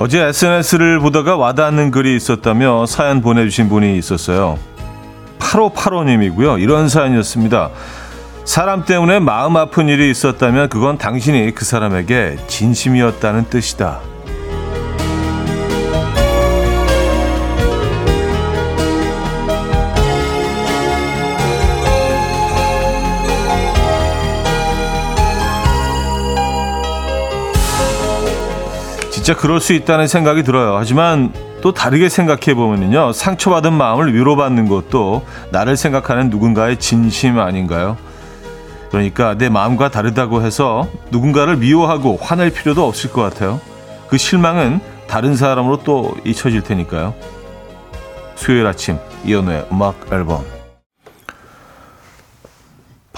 [0.00, 4.56] 어제 SNS를 보다가 와닿는 글이 있었다며 사연 보내주신 분이 있었어요.
[5.40, 6.60] 8585님이고요.
[6.62, 7.70] 이런 사연이었습니다.
[8.44, 13.98] 사람 때문에 마음 아픈 일이 있었다면 그건 당신이 그 사람에게 진심이었다는 뜻이다.
[29.28, 30.78] 진짜 그럴 수 있다는 생각이 들어요.
[30.78, 33.12] 하지만 또 다르게 생각해 보면요.
[33.12, 37.98] 상처받은 마음을 위로받는 것도 나를 생각하는 누군가의 진심 아닌가요?
[38.90, 43.60] 그러니까 내 마음과 다르다고 해서 누군가를 미워하고 화낼 필요도 없을 것 같아요.
[44.08, 47.12] 그 실망은 다른 사람으로 또 잊혀질 테니까요.
[48.34, 50.42] 수요일 아침 이연우의 음악 앨범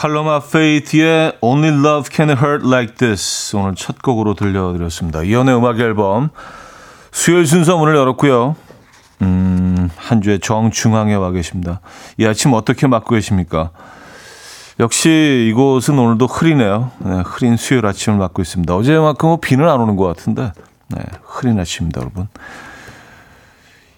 [0.01, 5.23] 팔로마 페이트의 Only Love Can Hurt Like This 오늘 첫 곡으로 들려드렸습니다.
[5.23, 6.31] 이연의 음악 앨범
[7.13, 8.57] 수요일 순서 문을 열었고요.
[9.21, 11.83] 음, 한 주의 정중앙에 와 계십니다.
[12.17, 13.73] 이 아침 어떻게 맞고 계십니까?
[14.79, 16.93] 역시 이곳은 오늘도 흐리네요.
[17.01, 18.75] 네, 흐린 수요일 아침을 맞고 있습니다.
[18.75, 20.53] 어제만큼 뭐 비는 안 오는 것 같은데
[20.89, 22.27] 네, 흐린 아침입니다, 여러분.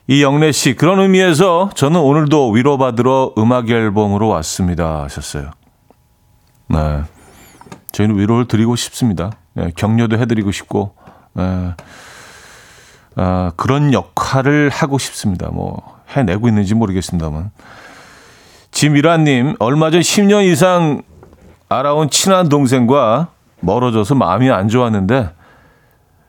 [0.08, 5.04] 이영래 씨, 그런 의미에서 저는 오늘도 위로받으러 음악 앨범으로 왔습니다.
[5.04, 5.52] 하셨어요.
[6.68, 7.02] 네.
[7.92, 9.32] 저희는 위로를 드리고 싶습니다.
[9.54, 10.94] 네, 격려도 해드리고 싶고,
[11.34, 11.74] 네.
[13.16, 15.48] 아, 그런 역할을 하고 싶습니다.
[15.50, 17.50] 뭐, 해내고 있는지 모르겠습니다만.
[18.70, 21.02] 지미라님, 얼마 전 10년 이상
[21.68, 23.28] 알아온 친한 동생과
[23.60, 25.30] 멀어져서 마음이 안 좋았는데,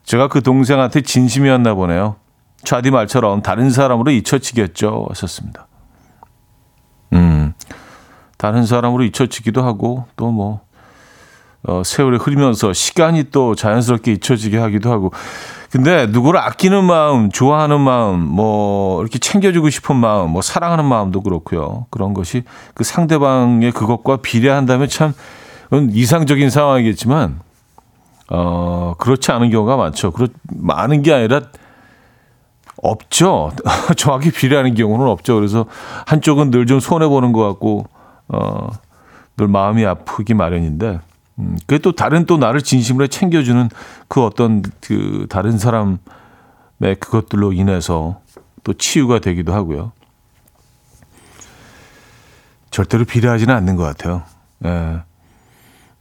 [0.04, 2.16] 제가 그 동생한테 진심이었나 보네요.
[2.62, 5.06] 좌디 말처럼 다른 사람으로 잊혀지겠죠.
[5.08, 5.66] 하셨습니다.
[7.14, 7.54] 음.
[8.44, 10.60] 다른 사람으로 잊혀지기도 하고 또뭐
[11.66, 15.12] 어, 세월이 흐르면서 시간이 또 자연스럽게 잊혀지게 하기도 하고
[15.70, 21.86] 근데 누구를 아끼는 마음, 좋아하는 마음, 뭐 이렇게 챙겨주고 싶은 마음, 뭐 사랑하는 마음도 그렇고요.
[21.88, 22.42] 그런 것이
[22.74, 25.14] 그 상대방의 그것과 비례한다면 참
[25.72, 27.40] 이상적인 상황이겠지만
[28.28, 30.10] 어 그렇지 않은 경우가 많죠.
[30.10, 31.40] 그렇 많은 게 아니라
[32.82, 33.52] 없죠.
[33.96, 35.34] 정확히 비례하는 경우는 없죠.
[35.34, 35.64] 그래서
[36.06, 37.86] 한쪽은 늘 좀 손해 보는 것 같고
[38.28, 38.70] 어,
[39.36, 41.00] 늘 마음이 아프기 마련인데,
[41.38, 43.68] 음, 그게 또 다른 또 나를 진심으로 챙겨주는
[44.08, 45.98] 그 어떤 그 다른 사람의
[47.00, 48.20] 그것들로 인해서
[48.62, 49.92] 또 치유가 되기도 하고요.
[52.70, 54.22] 절대로 비례하지는 않는 것 같아요.
[54.64, 55.00] 예.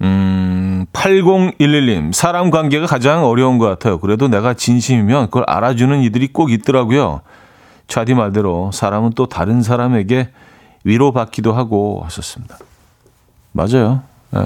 [0.02, 4.00] 음, 8011님, 사람 관계가 가장 어려운 것 같아요.
[4.00, 7.22] 그래도 내가 진심이면 그걸 알아주는 이들이 꼭 있더라고요.
[7.88, 10.30] 차디 말대로 사람은 또 다른 사람에게
[10.84, 12.58] 위로받기도 하고 하셨습니다.
[13.52, 14.02] 맞아요.
[14.32, 14.42] 네.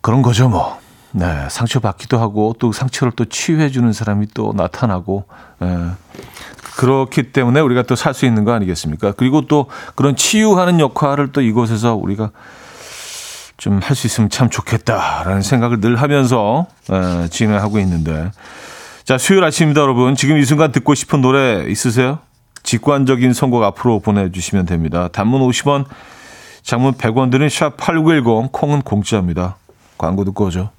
[0.00, 0.78] 그런 거죠, 뭐.
[1.12, 5.24] 네, 상처받기도 하고 또 상처를 또 치유해 주는 사람이 또 나타나고
[5.58, 5.88] 네.
[6.76, 9.12] 그렇기 때문에 우리가 또 살 수 있는 거 아니겠습니까?
[9.12, 12.30] 그리고 또 그런 치유하는 역할을 또 이곳에서 우리가
[13.56, 18.30] 좀 할 수 있으면 참 좋겠다라는 생각을 늘 하면서 네, 진행하고 있는데
[19.04, 20.14] 자 수요일 아침입니다, 여러분.
[20.14, 22.20] 지금 이 순간 듣고 싶은 노래 있으세요?
[22.70, 25.08] 직관적인 선곡 앞으로 보내주시면 됩니다.
[25.08, 25.86] 단문 50원,
[26.62, 29.56] 장문 100원 드는 샵8910, 콩은 공짜입니다.
[29.98, 30.70] 광고 듣고 오죠.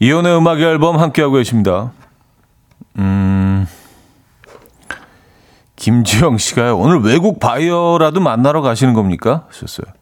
[0.00, 1.92] 이현우의 음악 앨범 함께하고 계십니다.
[2.96, 3.66] 음,
[5.76, 6.78] 김지영 씨가요.
[6.78, 9.44] 오늘 외국 바이어라도 만나러 가시는 겁니까?
[9.48, 9.92] 하셨어요.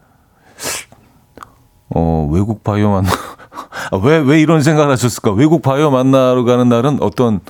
[1.91, 3.11] 어, 외국 바이어 만나.
[3.91, 5.33] 아, 왜, 왜 이런 생각을 하셨을까?
[5.33, 7.41] 외국 바이어 만나러 가는 날은 어떤,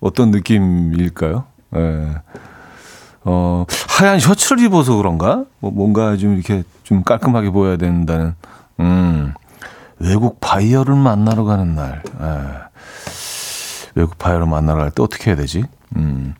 [0.00, 1.44] 어떤 느낌일까요?
[1.76, 1.78] 예.
[1.78, 2.14] 네.
[3.26, 5.44] 어, 하얀 셔츠를 입어서 그런가?
[5.60, 8.34] 뭐 뭔가 좀 이렇게 좀 깔끔하게 보여야 된다는,
[8.80, 9.32] 음,
[9.98, 12.02] 외국 바이어를 만나러 가는 날.
[12.20, 12.64] 에.
[13.94, 15.64] 외국 바이어를 만나러 갈 때 어떻게 해야 되지?
[15.96, 16.34] 음.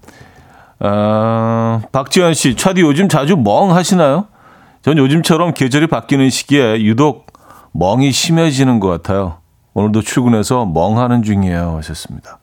[0.80, 4.26] 아, 박지현 씨, 차디 요즘 자주 멍 하시나요?
[4.82, 7.26] 전 요즘처럼 계절이 바뀌는 시기에 유독
[7.72, 9.38] 멍이 심해지는 것 같아요.
[9.72, 11.76] 오늘도 출근해서 멍하는 중이에요.
[11.78, 12.38] 하셨습니다.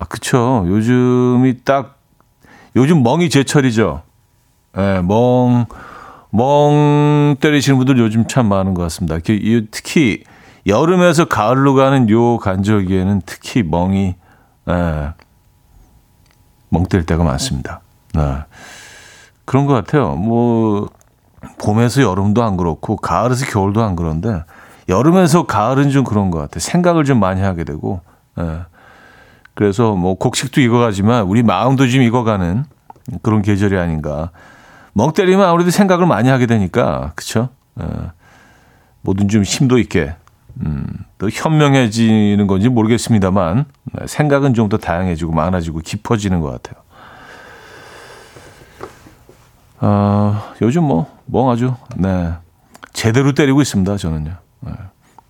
[0.00, 0.64] 아, 그쵸.
[0.66, 1.98] 요즘이 딱
[2.74, 4.02] 요즘 멍이 제철이죠.
[4.78, 5.66] 예, 멍,
[6.34, 9.18] 멍 때리시는 분들 요즘 참 많은 것 같습니다.
[9.70, 10.24] 특히
[10.66, 14.14] 여름에서 가을로 가는 요 간절기에는 특히 멍이
[14.70, 15.12] 예,
[16.70, 17.80] 멍 때릴 때가 많습니다.
[18.14, 18.38] 네.
[19.44, 20.14] 그런 것 같아요.
[20.14, 20.88] 뭐
[21.58, 24.42] 봄에서 여름도 안 그렇고 가을에서 겨울도 안 그런데
[24.88, 26.60] 여름에서 가을은 좀 그런 것 같아요.
[26.60, 28.00] 생각을 좀 많이 하게 되고
[28.38, 28.60] 예.
[29.52, 32.64] 그래서 뭐 곡식도 익어가지만 우리 마음도 좀 익어가는
[33.20, 34.30] 그런 계절이 아닌가.
[34.92, 37.48] 멍 때리면 아무래도 생각을 많이 하게 되니까 그렇죠.
[37.80, 37.84] 예.
[39.02, 40.14] 뭐든 좀 심도 있게
[40.64, 40.86] 음,
[41.18, 43.64] 또 현명해지는 건지 모르겠습니다만
[44.06, 46.82] 생각은 좀 더 다양해지고 많아지고 깊어지는 것 같아요.
[49.80, 52.32] 어, 요즘 뭐, 멍 아주, 네.
[52.92, 54.36] 제대로 때리고 있습니다, 저는요.
[54.60, 54.72] 네.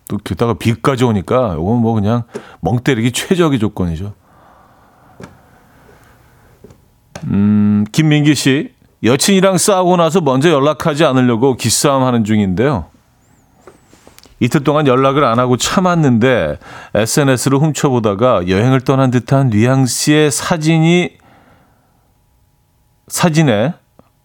[0.07, 2.23] 또 게다가 비까지 오니까 이건 뭐 그냥
[2.61, 4.13] 멍 때리기 최적의 조건이죠.
[7.25, 8.73] 음, 김민기 씨.
[9.03, 12.85] 여친이랑 싸우고 나서 먼저 연락하지 않으려고 기싸움 하는 중인데요.
[14.39, 16.57] 이틀 동안 연락을 안 하고 참았는데
[16.93, 21.17] SNS를 훔쳐보다가 여행을 떠난 듯한 뉘앙스의 사진이
[23.07, 23.73] 사진에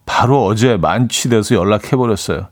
[0.07, 2.49] 바로 어제 만취돼서 연락해버렸어요.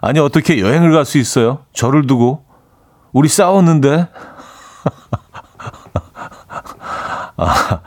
[0.00, 1.64] 아니, 어떻게 여행을 갈 수 있어요?
[1.72, 2.44] 저를 두고.
[3.12, 4.08] 우리 싸웠는데.
[7.36, 7.80] 아,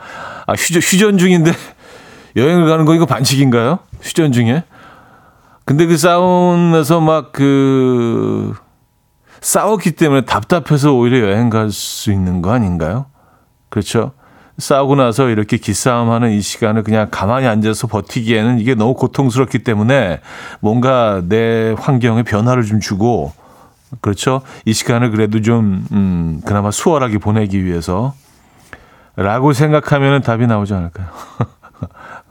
[0.46, 1.52] 아 휴전, 휴전 중인데
[2.36, 3.78] 여행을 가는 거 이거 반칙인가요?
[4.02, 4.64] 휴전 중에?
[5.64, 8.54] 근데 그 싸움에서 막 그,
[9.40, 13.06] 싸웠기 때문에 답답해서 오히려 여행 갈 수 있는 거 아닌가요?
[13.68, 14.12] 그렇죠?
[14.58, 20.20] 싸우고 나서 이렇게 기싸움하는 이 시간을 그냥 가만히 앉아서 버티기에는 이게 너무 고통스럽기 때문에
[20.60, 23.32] 뭔가 내 환경에 변화를 좀 주고
[24.00, 24.40] 그렇죠.
[24.64, 28.14] 이 시간을 그래도 좀 음, 그나마 수월하게 보내기 위해서
[29.14, 31.06] 라고 생각하면 답이 나오지 않을까요?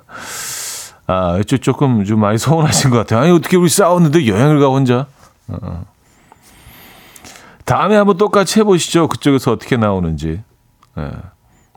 [1.07, 3.19] 아, 조금 좀 많이 서운하신 것 같아요.
[3.21, 5.07] 아니, 어떻게 우리 싸웠는데 여행을 가 혼자?
[5.47, 5.85] 어.
[7.65, 9.07] 다음에 한번 똑같이 해보시죠.
[9.07, 10.41] 그쪽에서 어떻게 나오는지.
[10.97, 11.11] 예.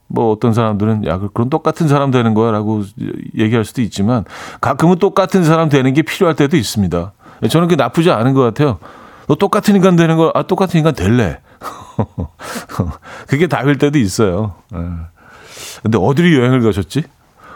[0.06, 2.82] 뭐 어떤 사람들은 야 그런 똑같은 사람 되는 거야라고
[3.36, 4.24] 얘기할 수도 있지만
[4.60, 7.12] 가끔은 똑같은 사람 되는 게 필요할 때도 있습니다.
[7.50, 8.78] 저는 그게 나쁘지 않은 것 같아요.
[9.26, 11.40] 너 똑같은 인간 되는 거, 아, 똑같은 인간 될래.
[13.28, 14.54] 그게 답일 때도 있어요.
[14.74, 14.78] 예.
[15.82, 17.04] 근데 어디로 여행을 가셨지?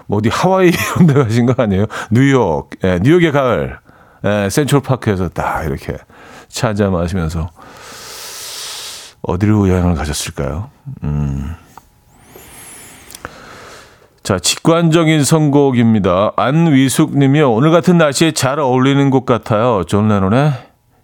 [0.06, 1.86] 뭐 어디 하와이 이런 데 가신 거 아니에요?
[2.10, 3.78] 뉴욕, 예, 뉴욕의 가을,
[4.24, 5.96] 예, 센트럴파크에서 딱 이렇게
[6.48, 7.50] 차 한잔 마시면서
[9.22, 10.70] 어디로 여행을 가셨을까요?
[11.04, 11.54] 음.
[14.22, 16.32] 자, 직관적인 선곡입니다.
[16.36, 19.82] 안위숙 님이 오늘 같은 날씨에 잘 어울리는 곡 같아요.
[19.84, 20.52] 존 레논의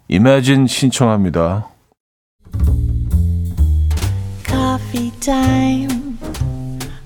[0.09, 1.67] Imagine 신청합니다.
[4.47, 6.08] Coffee time.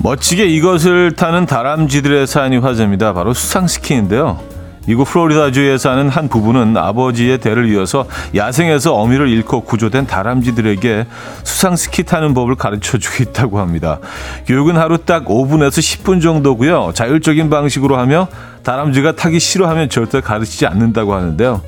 [0.00, 3.12] 멋지게 이것을 타는 다람쥐들의 사연이 화제입니다.
[3.12, 4.38] 바로 수상스키인데요.
[4.86, 11.06] 미국 플로리다주에 사는 한 부부는 아버지의 대를 이어서 야생에서 어미를 잃고 구조된 다람쥐들에게
[11.42, 13.98] 수상스키 타는 법을 가르쳐 주고 있다고 합니다.
[14.46, 16.92] 교육은 하루 딱 5분에서 10분 정도고요.
[16.94, 18.28] 자율적인 방식으로 하며
[18.62, 21.60] 다람쥐가 타기 싫어하면 절대 가르치지 않는다고 하는데요.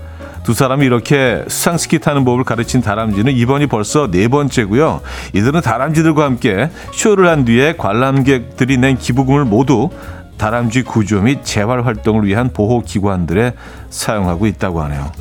[0.43, 5.01] 두 사람이 이렇게 수상스키 타는 법을 가르친 다람쥐는 이번이 벌써 네 번째고요.
[5.35, 9.91] 이들은 다람쥐들과 함께 쇼를 한 뒤에 관람객들이 낸 기부금을 모두
[10.39, 13.53] 다람쥐 구조 및 재활 활동을 위한 보호 기관들에
[13.91, 15.13] 사용하고 있다고 하네요.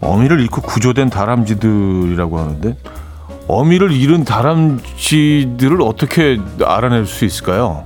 [0.00, 2.76] 어미를 잃고 구조된 다람쥐들이라고 하는데
[3.46, 7.84] 어미를 잃은 다람쥐들을 어떻게 알아낼 수 있을까요?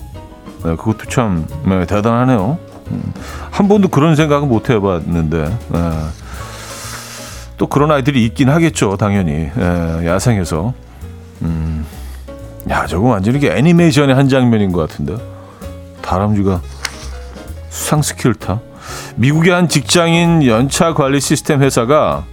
[0.65, 2.59] 네, 그것도 참 네, 대단하네요.
[2.91, 3.13] 음,
[3.51, 5.59] 한 번도 그런 생각은 못 해봤는데.
[5.69, 5.91] 네.
[7.57, 9.51] 또 그런 아이들이 있긴 하겠죠, 당연히.
[9.59, 10.73] 예, 야생에서.
[11.43, 11.85] 음,
[12.71, 15.17] 야, 저거 완전히 이게 애니메이션의 한 장면인 것 같은데.
[16.03, 16.61] 다람쥐가
[17.69, 18.61] 수상 스키를 타.
[19.17, 22.25] 미국의 한 직장인 연차 관리 시스템 회사가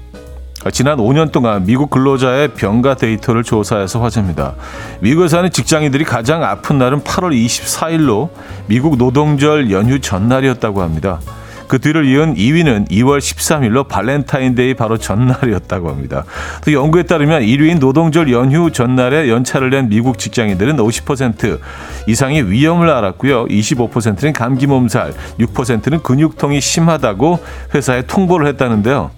[0.71, 4.55] 지난 5년 동안 미국 근로자의 병가 데이터를 조사해서 화제입니다.
[5.01, 8.29] 미국에서는 직장인들이 가장 아픈 날은 8월 24일로
[8.65, 11.19] 미국 노동절 연휴 전날이었다고 합니다.
[11.67, 16.23] 그 뒤를 이은 2위는 2월 13일로 발렌타인데이 바로 전날이었다고 합니다.
[16.63, 21.59] 또 연구에 따르면 1위인 노동절 연휴 전날에 연차를 낸 미국 직장인들은 50%
[22.07, 23.45] 이상이 위염을 앓았고요.
[23.45, 27.39] 25%는 감기 몸살, 6%는 근육통이 심하다고
[27.73, 29.11] 회사에 통보를 했다는데요.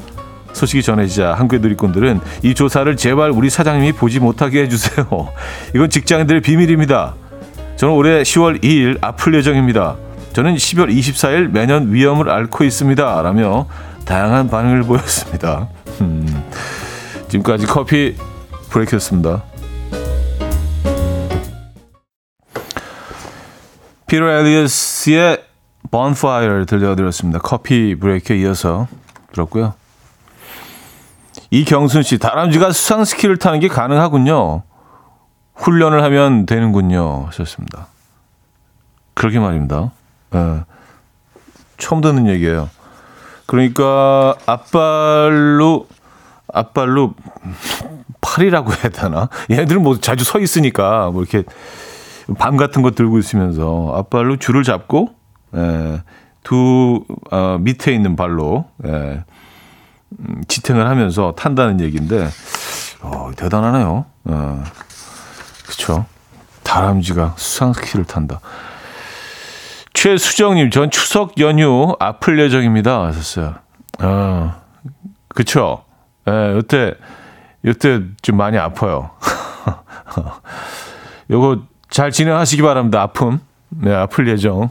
[0.58, 5.08] 소식이 전해지자 한국의 누리꾼들은 이 조사를 제발 우리 사장님이 보지 못하게 해주세요.
[5.74, 7.16] 이건 직장인들의 비밀입니다.
[7.78, 9.96] 저는 올해 10월 2일 아플 예정입니다.
[10.34, 13.22] 저는 10월 24일 매년 위험을 앓고 있습니다.
[13.22, 13.68] 라며
[14.06, 15.68] 다양한 반응을 보였습니다.
[16.02, 16.44] 음,
[17.30, 18.16] 지금까지 커피
[18.70, 19.44] 브레이크였습니다.
[24.08, 25.44] 피터 엘리어스의
[25.92, 27.40] Bonfire 들려드렸습니다.
[27.40, 28.88] 커피 브레이크에 이어서
[29.34, 29.74] 들었고요.
[31.50, 34.64] 이경순 씨, 다람쥐가 수상 스키를 타는 게 가능하군요.
[35.56, 37.26] 훈련을 하면 되는군요.
[37.28, 37.88] 하셨습니다.
[39.14, 39.92] 그렇게 말입니다.
[40.36, 40.64] 예.
[41.78, 42.70] 처음 듣는 얘기예요.
[43.46, 45.88] 그러니까 앞발로
[46.54, 47.14] 앞발로
[48.22, 49.30] 팔이라고 해야 되나?
[49.50, 51.44] 얘네들은 뭐 자주 서 있으니까 뭐 이렇게
[52.38, 55.10] 밤 같은 거 들고 있으면서 앞발로 줄을 잡고
[55.56, 56.02] 예,
[56.44, 59.24] 두 어, 밑에 있는 발로 예, 음,
[60.48, 62.30] 지탱을 하면서 탄다는 얘기인데
[63.02, 64.06] 어, 대단하네요.
[64.26, 64.64] 어,
[65.64, 66.06] 그렇죠.
[66.64, 68.40] 다람쥐가 수상스키를 탄다.
[69.94, 73.06] 최수정님, 전 추석 연휴 아플 예정입니다.
[73.06, 73.56] 하셨어요.
[74.00, 74.54] 어,
[75.30, 75.84] 그쵸.
[76.28, 76.94] 예, 이때,
[77.64, 79.12] 이때 좀 많이 아파요.
[81.32, 83.02] 요거 잘 진행하시기 바랍니다.
[83.02, 83.40] 아픔.
[83.70, 84.70] 네, 아플 예정인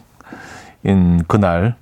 [1.26, 1.76] 그날.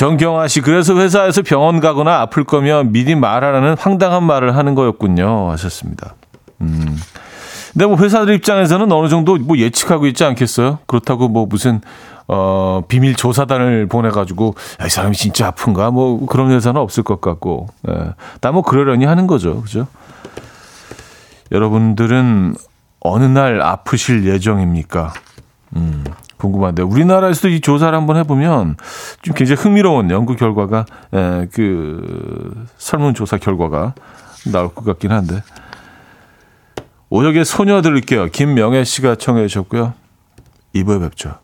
[0.00, 5.50] 정경아 씨, 그래서 회사에서 병원 가거나 아플 거면 미리 말하라는 황당한 말을 하는 거였군요.
[5.50, 6.14] 하셨습니다.
[6.62, 6.96] 음.
[7.74, 10.78] 근데 뭐 회사들 입장에서는 어느 정도 뭐 예측하고 있지 않겠어요?
[10.86, 11.82] 그렇다고 뭐 무슨
[12.26, 17.66] 어 비밀 조사단을 보내가지고 야, 이 사람이 진짜 아픈가 뭐 그런 회사는 없을 것 같고,
[17.90, 18.14] 예.
[18.40, 19.86] 다뭐 그러려니 하는 거죠, 그죠?
[21.52, 22.54] 여러분들은
[23.00, 25.12] 어느 날 아프실 예정입니까?
[25.76, 26.04] 음,
[26.40, 28.76] 궁금한데 우리나라에서도 이 조사를 한번 해보면
[29.22, 33.94] 좀 굉장히 흥미로운 연구 결과가 에, 그 설문조사 결과가
[34.52, 35.42] 나올 것 같긴 한데
[37.10, 38.26] 오역의 소녀 들을게요.
[38.26, 39.94] 김명애 씨가 청해 주셨고요.
[40.74, 41.40] 2부에 뵙죠.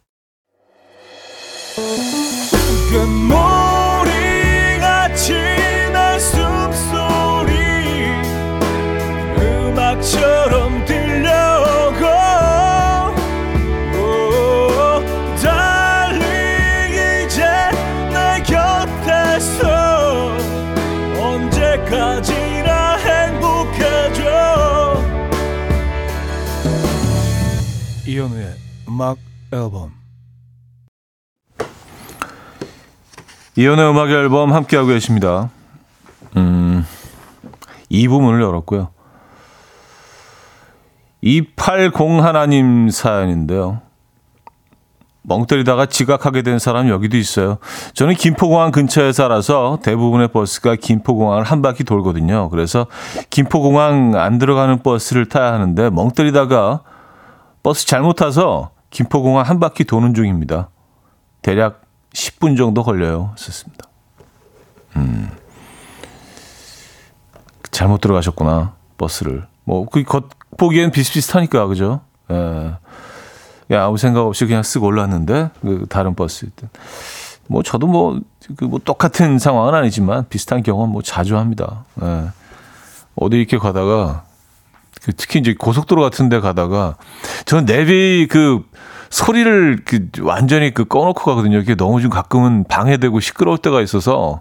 [28.97, 29.19] 음악
[29.53, 29.93] 앨범
[33.55, 35.51] 이현우의 음악 앨범 함께하고 계십니다.
[36.39, 36.83] 음,
[37.91, 38.89] 2부문을 열었고요.
[41.21, 43.83] 280 하나님 사연인데요.
[45.21, 47.59] 멍 때리다가 지각하게 된 사람 여기도 있어요.
[47.93, 52.49] 저는 김포공항 근처에 살아서 대부분의 버스가 김포공항을 한 바퀴 돌거든요.
[52.49, 52.87] 그래서
[53.29, 56.81] 김포공항 안 들어가는 버스를 타야 하는데 멍 때리다가
[57.63, 60.69] 버스 잘못 타서 김포공항 한 바퀴 도는 중입니다.
[61.43, 63.35] 대략 10분 정도 걸려요.
[63.37, 63.87] 썼습니다.
[64.97, 65.31] 음.
[67.71, 68.75] 잘못 들어가셨구나.
[68.97, 69.47] 버스를.
[69.65, 72.01] 뭐, 그 겉보기엔 비슷비슷하니까, 그죠?
[72.31, 72.75] 예.
[73.73, 76.49] 야, 아무 생각 없이 그냥 쓱 올랐는데, 그 다른 버스.
[77.49, 78.21] 뭐, 저도 뭐,
[78.57, 81.85] 그 뭐, 똑같은 상황은 아니지만, 비슷한 경험 뭐 자주 합니다.
[82.01, 82.29] 예.
[83.17, 84.36] 어디 이렇게 가다가, 그
[85.17, 86.97] 특히 이제 고속도로 같은 데 가다가,
[87.45, 88.65] 저는 내비 그,
[89.11, 91.59] 소리를 그 완전히 그 꺼놓고 가거든요.
[91.59, 94.41] 이게 너무 좀 가끔은 방해되고 시끄러울 때가 있어서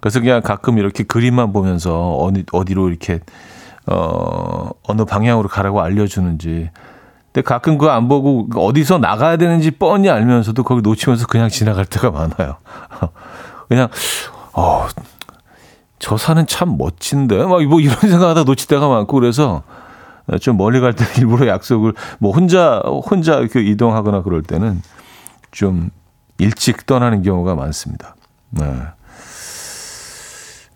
[0.00, 3.20] 그래서 그냥 가끔 이렇게 그림만 보면서 어디 어디로 이렇게
[3.86, 6.70] 어 어느 방향으로 가라고 알려주는지.
[7.32, 12.10] 근데 가끔 그거 안 보고 어디서 나가야 되는지 뻔히 알면서도 거기 놓치면서 그냥 지나갈 때가
[12.10, 12.56] 많아요.
[13.68, 13.88] 그냥
[14.52, 14.86] 어.
[15.98, 19.62] 저 산은 참 멋진데 막 뭐 이런 생각하다 놓칠 때가 많고 그래서
[20.38, 24.82] 좀 멀리 갈 때 일부러 약속을 뭐 혼자 혼자 그 이동하거나 그럴 때는
[25.50, 25.90] 좀
[26.38, 28.14] 일찍 떠나는 경우가 많습니다.
[28.50, 28.64] 네.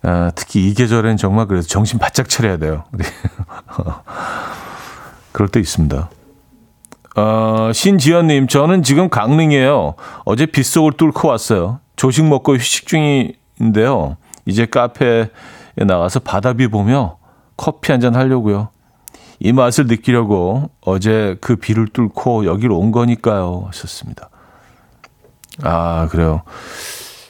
[0.03, 2.83] 아, 특히 이 계절엔 정말 그래서 정신 바짝 차려야 돼요.
[5.31, 6.09] 그럴 때 있습니다.
[7.17, 9.95] 어, 신지연님, 저는 지금 강릉이에요.
[10.25, 11.79] 어제 빗속을 뚫고 왔어요.
[11.95, 14.17] 조식 먹고 휴식 중인데요.
[14.45, 15.29] 이제 카페에
[15.75, 17.17] 나가서 바다뷰 보며
[17.57, 18.69] 커피 한 잔 하려고요.
[19.39, 23.65] 이 맛을 느끼려고 어제 그 비를 뚫고 여기로 온 거니까요.
[23.67, 24.29] 하셨습니다.
[25.63, 26.41] 아, 그래요.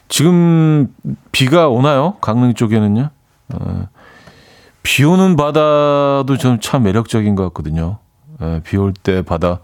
[0.08, 0.94] 지금
[1.32, 2.16] 비가 오나요?
[2.22, 3.10] 강릉 쪽에는요?
[3.54, 3.88] 어,
[4.84, 7.98] 비 오는 바다도 좀 참 매력적인 것 같거든요.
[8.42, 9.60] 예, 비올 때 바다,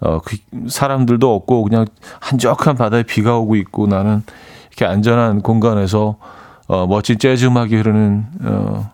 [0.00, 0.36] 어, 그
[0.68, 1.84] 사람들도 없고 그냥
[2.20, 4.22] 한적한 바다에 비가 오고 있고 나는
[4.68, 6.16] 이렇게 안전한 공간에서
[6.66, 8.90] 어, 멋진 재즈 음악이 흐르는 어,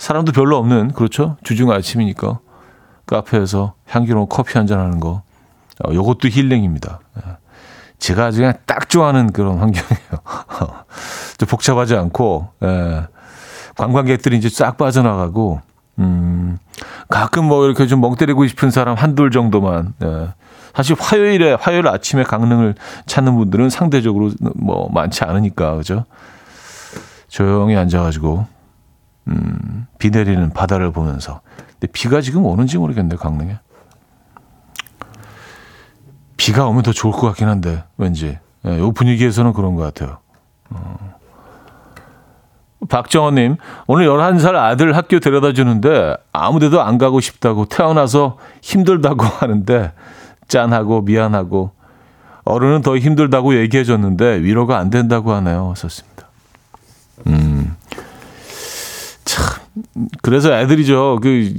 [0.00, 2.38] 사람도 별로 없는 그렇죠 주중 아침이니까
[3.06, 5.22] 카페에서 향기로운 커피 한 잔 하는 거
[5.84, 7.00] 어, 요것도 힐링입니다.
[7.18, 7.36] 예.
[7.98, 10.10] 제가 아주 그냥 딱 좋아하는 그런 환경이에요.
[11.38, 13.06] 좀 복잡하지 않고 예.
[13.76, 15.60] 관광객들이 이제 싹 빠져나가고
[15.98, 16.58] 음,
[17.08, 20.28] 가끔 뭐 이렇게 좀 멍 때리고 싶은 사람 한둘 정도만 예.
[20.74, 22.74] 사실 화요일에 화요일 아침에 강릉을
[23.06, 26.04] 찾는 분들은 상대적으로 뭐 많지 않으니까 그죠?
[27.28, 28.46] 조용히 앉아가지고
[29.28, 31.40] 음, 비 내리는 바다를 보면서
[31.72, 33.58] 근데 비가 지금 오는지 모르겠네 강릉에
[36.36, 40.18] 비가 오면 더 좋을 것 같긴 한데 왠지 예, 요 분위기에서는 그런 것 같아요.
[40.70, 41.10] 어.
[42.88, 49.92] 박정원님 오늘 11살 아들 학교 데려다 주는데 아무 데도 안 가고 싶다고 태어나서 힘들다고 하는데
[50.48, 51.72] 짠하고 미안하고
[52.44, 55.74] 어른은 더 힘들다고 얘기해 줬는데 위로가 안 된다고 하네요.
[55.76, 56.26] 썼습니다.
[57.26, 57.59] 음.
[59.74, 61.18] 참 그래서 애들이죠.
[61.22, 61.52] 그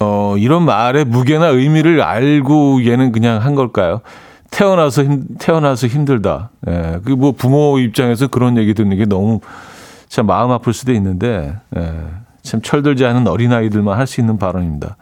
[0.00, 4.00] 어, 이런 말의 무게나 의미를 알고 얘는 그냥 한 걸까요?
[4.50, 6.50] 태어나서 힘, 태어나서 힘들다.
[6.68, 9.40] 예, 그 뭐 부모 입장에서 그런 얘기 듣는 게 너무
[10.08, 11.94] 참 마음 아플 수도 있는데, 예,
[12.42, 14.96] 참 철들지 않은 어린아이들만 할 수 있는 발언입니다.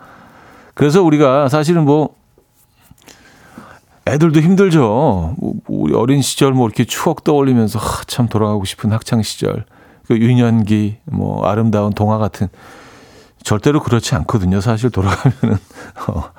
[0.75, 2.11] 그래서 우리가 사실은 뭐,
[4.07, 5.35] 애들도 힘들죠.
[5.38, 9.64] 뭐 우리 어린 시절 뭐 이렇게 추억 떠올리면서 하, 참 돌아가고 싶은 학창 시절,
[10.08, 12.48] 그 유년기, 뭐 아름다운 동화 같은
[13.42, 14.62] 절대로 그렇지 않거든요.
[14.62, 15.58] 사실 돌아가면은
[16.08, 16.30] 어,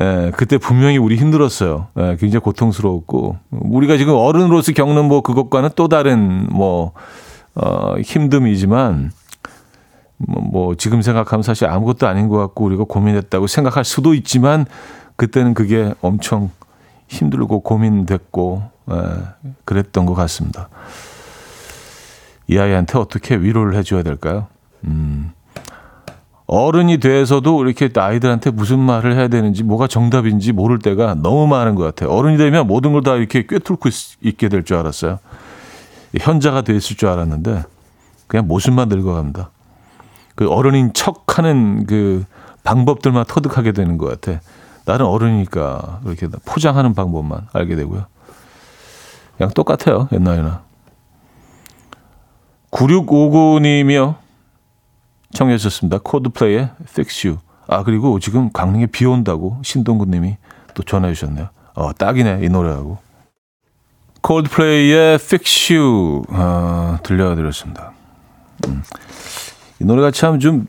[0.00, 1.86] 예, 그때 분명히 우리 힘들었어요.
[1.98, 6.92] 예, 굉장히 고통스러웠고 우리가 지금 어른으로서 겪는 뭐 그것과는 또 다른 뭐
[7.54, 9.10] 어, 힘듦이지만
[10.16, 14.66] 뭐, 뭐 지금 생각하면 사실 아무것도 아닌 것 같고 우리가 고민했다고 생각할 수도 있지만
[15.14, 16.50] 그때는 그게 엄청
[17.06, 18.96] 힘들고 고민됐고 예,
[19.64, 20.68] 그랬던 것 같습니다.
[22.50, 24.48] 이 아이한테 어떻게 위로를 해줘야 될까요?
[24.84, 25.30] 음.
[26.48, 31.84] 어른이 돼서도 이렇게 아이들한테 무슨 말을 해야 되는지 뭐가 정답인지 모를 때가 너무 많은 것
[31.84, 32.10] 같아요.
[32.10, 33.88] 어른이 되면 모든 걸 다 이렇게 꿰뚫고
[34.20, 35.20] 있, 게 될 줄 알았어요.
[36.18, 37.62] 현자가 돼 있을 줄 알았는데
[38.26, 39.50] 그냥 모습만 늙어갑니다.
[40.34, 42.24] 그 어른인 척하는 그
[42.64, 44.40] 방법들만 터득하게 되는 것 같아.
[44.86, 48.06] 나는 어른이니까 이렇게 포장하는 방법만 알게 되고요.
[49.36, 50.62] 그냥 똑같아요 옛날이나.
[52.70, 54.16] 9659님이요.
[55.32, 55.98] 청해 주셨습니다.
[56.02, 57.40] 코드플레이의 Fix You.
[57.66, 60.36] 아, 그리고 지금 강릉에 비 온다고 신동구 님이
[60.74, 61.48] 또 전해 주셨네요.
[61.74, 62.98] 어, 딱이네, 이 노래하고.
[64.22, 67.92] 콜드플레이의 Fix You 어, 들려드렸습니다.
[68.66, 68.82] 음.
[69.80, 70.66] 이 노래가 참좀좀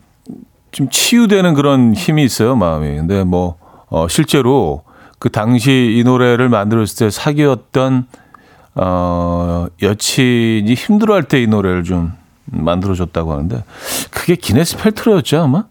[0.89, 2.95] 치유되는 그런 힘이 있어요, 마음이.
[2.95, 4.83] 근데 뭐 어, 실제로
[5.19, 8.07] 그 당시 이 노래를 만들었을 때 사귀었던
[8.75, 12.13] 어, 여친이 힘들어할 때 이 노래를 좀
[12.45, 13.63] 만들어줬다고 하는데
[14.11, 15.65] 그게 기네스 펠트로였죠 아마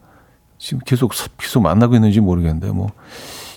[0.59, 2.91] 지금 계속 계속 만나고 있는지 모르겠는데 뭐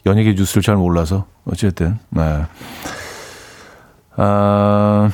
[0.06, 2.46] 연예계 뉴스를 잘 몰라서 어쨌든 네.
[4.16, 5.10] 아,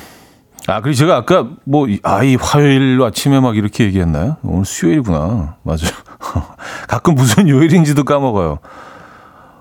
[0.66, 4.36] 아 그리고 제가 아까 뭐 아이 화요일 아침에 막 이렇게 얘기했나요?
[4.42, 5.90] 오늘 수요일이구나 맞아요.
[6.88, 8.58] 가끔 무슨 요일인지도 까먹어요.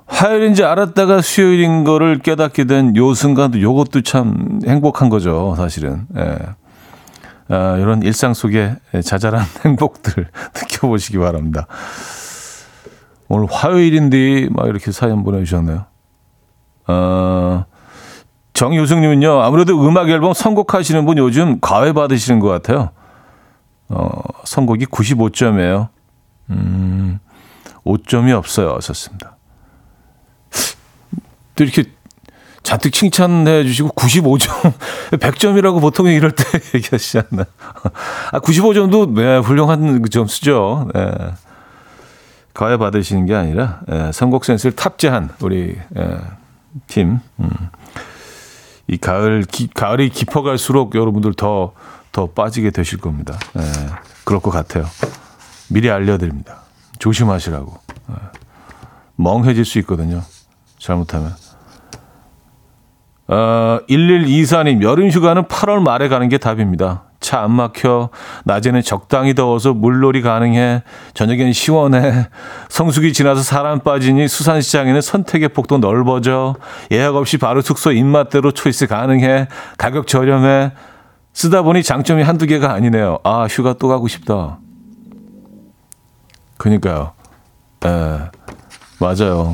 [0.09, 6.07] 화요일인지 알았다가 수요일인 거를 깨닫게 된 요 순간도 요것도 참 행복한 거죠, 사실은.
[6.17, 7.53] 예.
[7.53, 11.67] 어, 이런 일상 속에 자잘한 행복들 느껴보시기 바랍니다.
[13.27, 15.85] 오늘 화요일인데 막 이렇게 사연 보내주셨네요.
[16.87, 17.65] 어,
[18.53, 22.89] 정효승님은요, 아무래도 음악 앨범 선곡하시는 분 요즘 과외 받으시는 것 같아요.
[23.89, 24.09] 어,
[24.43, 25.89] 선곡이 95점이에요.
[26.49, 27.19] 음,
[27.85, 28.79] 5점이 없어요.
[28.81, 29.37] 썼습니다.
[31.59, 31.83] 또 이렇게
[32.63, 34.73] 잔뜩 칭찬해 주시고 95점,
[35.11, 36.43] 100점이라고 보통 이럴 때
[36.73, 37.45] 얘기하시지 않나.
[38.31, 40.89] 아, 95점도 네, 훌륭한 점수죠.
[40.93, 41.11] 네.
[42.53, 46.17] 과외 받으시는 게 아니라 네, 선곡 센스를 탑재한 우리 네,
[46.87, 47.19] 팀.
[47.39, 47.49] 음.
[48.87, 53.37] 이 가을 기, 가을이 깊어갈수록 여러분들 더더 빠지게 되실 겁니다.
[53.53, 53.63] 네,
[54.23, 54.85] 그럴 것 같아요.
[55.67, 56.61] 미리 알려드립니다.
[56.99, 57.77] 조심하시라고.
[58.07, 58.15] 네.
[59.17, 60.23] 멍해질 수 있거든요.
[60.79, 61.35] 잘못하면.
[63.31, 67.03] 어, 1124님, 여름 휴가는 8월 말에 가는 게 답입니다.
[67.19, 68.09] 차 안 막혀.
[68.45, 70.83] 낮에는 적당히 더워서 물놀이 가능해.
[71.13, 72.27] 저녁엔 시원해.
[72.69, 76.55] 성수기 지나서 사람 빠지니 수산시장에는 선택의 폭도 넓어져.
[76.91, 79.47] 예약 없이 바로 숙소 입맛대로 초이스 가능해.
[79.77, 80.71] 가격 저렴해.
[81.33, 83.19] 쓰다 보니 장점이 한두 개가 아니네요.
[83.23, 84.57] 아, 휴가 또 가고 싶다.
[86.57, 87.11] 그니까요.
[87.85, 88.19] 예,
[88.99, 89.53] 맞아요.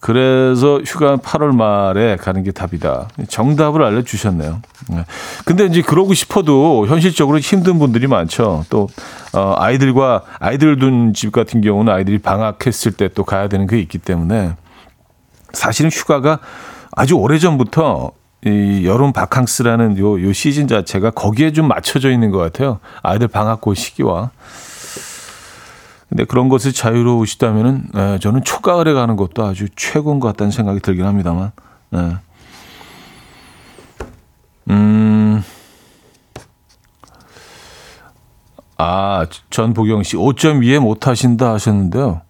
[0.00, 3.08] 그래서 휴가 8월 말에 가는 게 답이다.
[3.28, 4.62] 정답을 알려주셨네요.
[4.88, 5.04] 네.
[5.44, 8.64] 근데 이제 그러고 싶어도 현실적으로 힘든 분들이 많죠.
[8.70, 8.88] 또,
[9.34, 13.98] 어, 아이들과, 아이들 둔 집 같은 경우는 아이들이 방학했을 때 또 가야 되는 게 있기
[13.98, 14.54] 때문에
[15.52, 16.38] 사실은 휴가가
[16.92, 18.12] 아주 오래 전부터
[18.46, 22.78] 이 여름 바캉스라는 요, 요 시즌 자체가 거기에 좀 맞춰져 있는 것 같아요.
[23.02, 24.30] 아이들 방학고 시기와.
[26.10, 31.06] 근데 그런 것이 자유로우시다면은 에, 저는 초가을에 가는 것도 아주 최고인 것 같다는 생각이 들긴
[31.06, 31.52] 합니다만.
[31.94, 32.16] 에.
[34.70, 35.42] 음.
[38.76, 42.22] 아, 전보경 씨 5.2에 못 하신다 하셨는데요.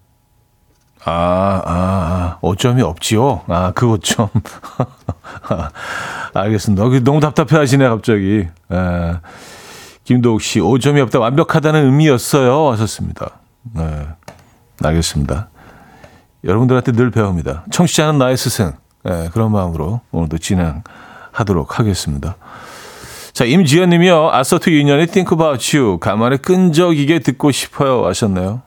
[1.03, 3.41] 아, 아, 아, 5점이 없지요.
[3.47, 4.29] 아, 그 5점.
[6.35, 6.83] 알겠습니다.
[7.03, 8.47] 너무 답답해 하시네, 갑자기.
[8.71, 9.13] 에.
[10.03, 11.17] 김도욱 씨, 5점이 없다.
[11.19, 12.69] 완벽하다는 의미였어요.
[12.73, 13.40] 하셨습니다.
[13.75, 14.07] 네.
[14.83, 15.49] 알겠습니다.
[16.43, 17.65] 여러분들한테 늘 배웁니다.
[17.71, 18.73] 청취자는 나의 스승.
[19.03, 22.35] 네, 그런 마음으로 오늘도 진행하도록 하겠습니다.
[23.33, 24.29] 자, 임지연 님이요.
[24.31, 25.99] 아서트 유년의 Think About You.
[25.99, 28.05] 가만히 끈적이게 듣고 싶어요.
[28.05, 28.61] 하셨네요.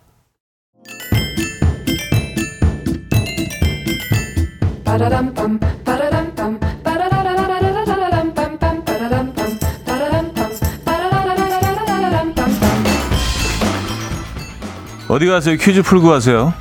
[15.14, 15.56] 어디 가세요?
[15.56, 16.52] 퀴즈 풀고 가세요.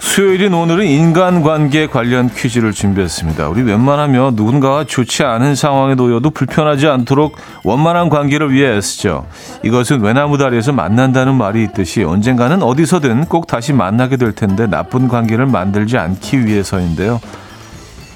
[0.00, 3.48] 수요일인 오늘은 인간관계 관련 퀴즈를 준비했습니다.
[3.50, 9.28] 우리 웬만하면 누군가와 좋지 않은 상황에 놓여도 불편하지 않도록 원만한 관계를 위해 애쓰죠.
[9.62, 15.46] 이것은 외나무 다리에서 만난다는 말이 있듯이 언젠가는 어디서든 꼭 다시 만나게 될 텐데 나쁜 관계를
[15.46, 17.20] 만들지 않기 위해서인데요.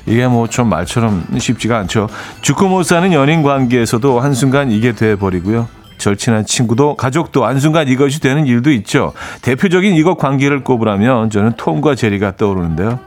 [0.07, 2.09] 이게 뭐 좀 말처럼 쉽지가 않죠.
[2.41, 5.69] 죽고 못 사는 연인 관계에서도 한순간 이게 돼 버리고요.
[5.99, 9.13] 절친한 친구도 가족도 한순간 이것이 되는 일도 있죠.
[9.43, 12.99] 대표적인 이것 관계를 꼽으라면 저는 톰과 제리가 떠오르는데요.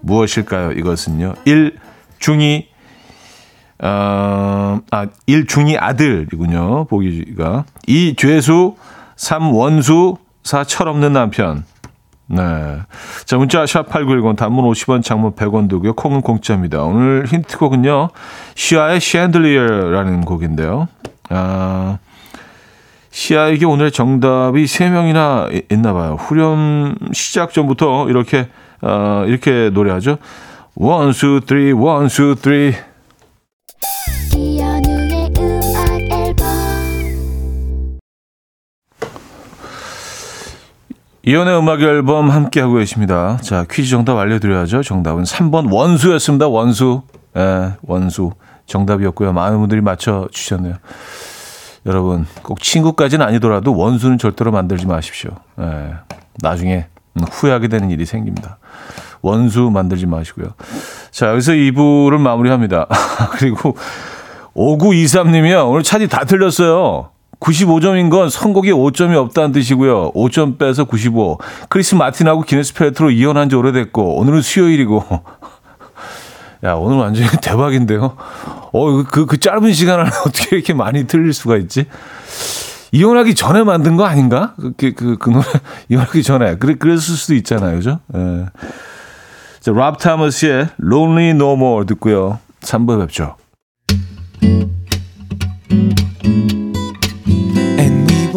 [0.00, 0.72] 무엇일까요?
[0.72, 1.34] 이것은요.
[1.44, 1.76] 1.
[2.20, 2.68] 중이
[3.82, 5.46] 어, 아, 1.
[5.46, 6.84] 중이 아들이군요.
[6.84, 7.64] 보기가.
[7.86, 8.14] 2.
[8.16, 8.76] 죄수
[9.16, 9.52] 3.
[9.52, 10.64] 원수 4.
[10.64, 11.64] 철없는 남편
[12.32, 12.78] 네.
[13.24, 15.94] 자, 문자 샵8910 단문 50원, 장문 100원 들고요.
[15.94, 16.84] 콩은 공짜입니다.
[16.84, 18.10] 오늘 힌트곡은요.
[18.54, 20.86] 시아의 Chandelier라는 곡인데요.
[21.28, 21.98] 아,
[23.10, 26.16] 시아에게 오늘 정답이 3명이나 있나 봐요.
[26.20, 28.48] 후렴 시작 전부터 이렇게
[28.80, 30.18] 어, 이렇게 노래하죠.
[30.76, 32.74] one two three one two three
[41.22, 43.38] 이연의 음악 앨범 함께 하고 계십니다.
[43.42, 44.82] 자, 퀴즈 정답 알려드려야죠.
[44.82, 46.48] 정답은 3번 원수였습니다.
[46.48, 47.02] 원수.
[47.36, 48.32] 예, 원수.
[48.64, 49.32] 정답이었고요.
[49.32, 50.76] 많은 분들이 맞춰주셨네요.
[51.86, 55.30] 여러분, 꼭 친구까지는 아니더라도 원수는 절대로 만들지 마십시오.
[55.60, 55.94] 예,
[56.40, 56.86] 나중에
[57.30, 58.58] 후회하게 되는 일이 생깁니다.
[59.20, 60.54] 원수 만들지 마시고요.
[61.10, 62.86] 자, 여기서 2부를 마무리합니다.
[63.36, 63.76] 그리고
[64.54, 65.68] 5923님이요.
[65.68, 67.10] 오늘 차디 다 틀렸어요.
[67.40, 70.12] 95점인 건 선곡에 5점이 없다는 뜻이고요.
[70.12, 71.38] 5점 빼서 95.
[71.68, 75.04] 크리스 마틴하고 기네스 팰트로 이혼한 지 오래됐고 오늘은 수요일이고.
[76.62, 78.16] 야 오늘 완전히 대박인데요.
[78.72, 81.86] 어그그 그, 그 짧은 시간 안에 어떻게 이렇게 많이 틀릴 수가 있지?
[82.92, 84.54] 이혼하기 전에 만든 거 아닌가?
[84.56, 85.44] 그, 그, 그, 그 노래,
[85.88, 86.56] 이혼하기 전에.
[86.56, 87.76] 그래, 그랬을 수도 있잖아요.
[87.76, 88.00] 그죠?
[88.14, 88.46] 예.
[89.60, 92.40] 자, 랍 토마스의 Lonely No More 듣고요.
[92.62, 93.36] 3부 뵙죠.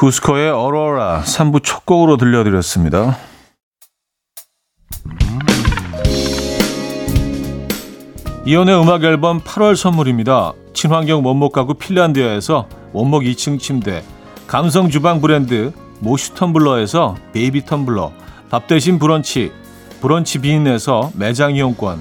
[0.00, 3.18] 구스코의 어로라 3부 첫 곡으로 들려드렸습니다.
[8.46, 10.54] 이현우의 음악 앨범 8월 선물입니다.
[10.72, 14.02] 친환경 원목 가구 핀란드에서 원목 2층 침대,
[14.46, 18.10] 감성 주방 브랜드 모슈 텀블러에서 베이비 텀블러,
[18.48, 19.52] 밥 대신 브런치,
[20.00, 22.00] 브런치 빈에서 매장 이용권,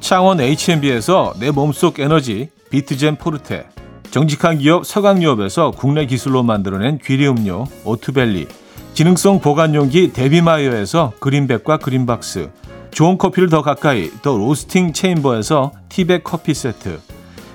[0.00, 3.68] 창원 H&B에서 내 몸속 에너지 비트젠 포르테
[4.16, 8.48] 정직한 기업 서강유업에서 국내 기술로 만들어낸 귀리 음료 오트벨리
[8.94, 12.48] 기능성 보관용기 데비마이어에서 그린백과 그린박스
[12.92, 16.98] 좋은 커피를 더 가까이 더 로스팅 체인버에서 티백 커피 세트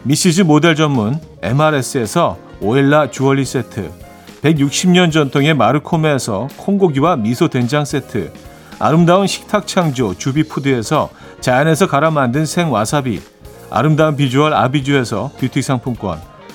[0.04, 3.90] 미시즈 모델 전문 MRS에서 오엘라 주얼리 세트
[4.44, 8.32] 160년 전통의 마루코메에서 콩고기와 미소 된장 세트
[8.78, 13.20] 아름다운 식탁 창조 주비푸드에서 자연에서 갈아 만든 생와사비
[13.72, 16.30] 아름다운 비주얼 아비주에서 뷰티 상품권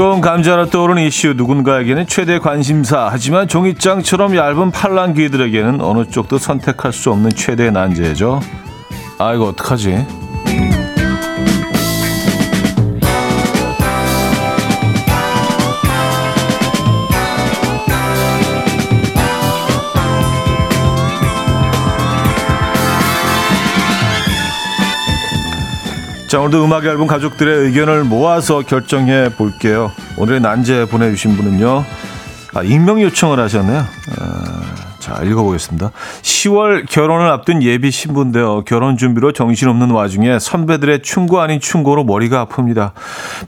[0.00, 7.10] 뜨거운 감자로 떠오르는 이슈 누군가에게는 최대 관심사 하지만 종이장처럼 얇은 팔랑귀들에게는 어느 쪽도 선택할 수
[7.10, 8.40] 없는 최대의 난제죠.
[9.18, 10.19] 아 이거 어떡하지?
[26.30, 29.90] 자, 오늘도 음악 앨범 가족들의 의견을 모아서 결정해 볼게요.
[30.16, 31.84] 오늘의 난제 보내주신 분은요.
[32.54, 33.84] 아, 익명 요청을 하셨네요.
[34.20, 34.74] 아,
[35.10, 35.90] 자, 읽어보겠습니다.
[36.22, 38.62] 10월 결혼을 앞둔 예비 신부인데요.
[38.64, 42.92] 결혼 준비로 정신없는 와중에 선배들의 충고 아닌 충고로 머리가 아픕니다.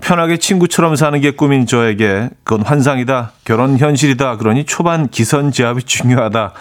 [0.01, 3.31] 편하게 친구처럼 사는 게 꿈인 저에게 그건 환상이다.
[3.45, 4.39] 결혼 현실이다.
[4.39, 6.53] 그러니 초반 기선 제압이 중요하다.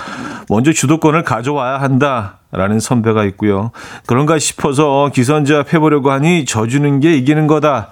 [0.49, 2.37] 먼저 주도권을 가져와야 한다.
[2.51, 3.71] 라는 선배가 있고요.
[4.05, 7.87] 그런가 싶어서 기선제압 해보려고 하니 져주는 게 이기는 거다.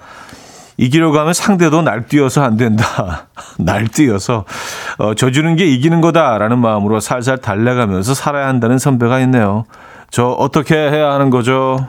[0.80, 3.26] 이기려고 하면 상대도 날뛰어서 안 된다.
[3.60, 4.46] 날뛰어서
[4.96, 9.66] 어, 져주는 게 이기는 거다라는 마음으로 살살 달래가면서 살아야 한다는 선배가 있네요.
[10.10, 11.86] 저 어떻게 해야 하는 거죠?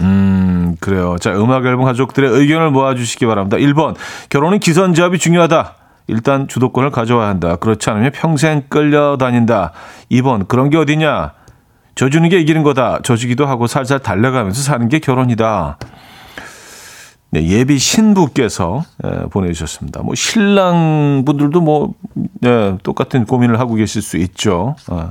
[0.00, 1.16] 음, 그래요.
[1.18, 3.56] 자, 음악 앨범 가족들의 의견을 모아주시기 바랍니다.
[3.56, 3.96] 1번,
[4.28, 5.74] 결혼은 기선제압이 중요하다.
[6.06, 7.56] 일단 주도권을 가져와야 한다.
[7.56, 9.72] 그렇지 않으면 평생 끌려다닌다.
[10.12, 11.32] 2번, 그런 게 어디냐?
[11.96, 13.00] 져주는 게 이기는 거다.
[13.02, 15.78] 져주기도 하고 살살 달래가면서 사는 게 결혼이다.
[17.34, 20.02] 네, 예비 신부께서 예, 보내주셨습니다.
[20.02, 21.94] 뭐 신랑 분들도 뭐
[22.44, 24.76] 예, 똑같은 고민을 하고 계실 수 있죠.
[24.86, 25.10] 아.